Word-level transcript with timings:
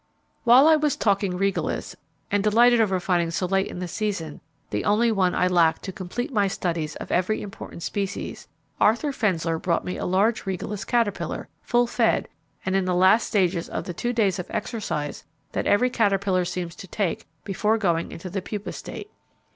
While 0.45 0.67
I 0.67 0.77
was 0.77 0.95
talking 0.95 1.37
Regalis, 1.37 1.95
and 2.31 2.43
delighted 2.43 2.81
over 2.81 2.99
finding 2.99 3.29
so 3.29 3.45
late 3.45 3.67
in 3.67 3.77
the 3.77 3.87
season 3.87 4.41
the 4.71 4.83
only 4.83 5.11
one 5.11 5.35
I 5.35 5.45
lacked 5.45 5.83
to 5.83 5.91
complete 5.91 6.33
my 6.33 6.47
studies 6.47 6.95
of 6.95 7.11
every 7.11 7.43
important 7.43 7.83
species, 7.83 8.47
Arthur 8.79 9.11
Fensler 9.11 9.59
brought 9.61 9.85
me 9.85 9.97
a 9.97 10.05
large 10.07 10.47
Regalis 10.47 10.85
caterpillar, 10.85 11.49
full 11.61 11.85
fed, 11.85 12.27
and 12.65 12.75
in 12.75 12.85
the 12.85 12.95
last 12.95 13.27
stages 13.27 13.69
of 13.69 13.83
the 13.83 13.93
two 13.93 14.11
days 14.11 14.39
of 14.39 14.49
exercise 14.49 15.23
that 15.51 15.67
every 15.67 15.91
caterpillar 15.91 16.45
seems 16.45 16.75
to 16.77 16.87
take 16.87 17.27
before 17.43 17.77
going 17.77 18.11
into 18.11 18.31
the 18.31 18.41
pupa 18.41 18.71
state. 18.71 19.11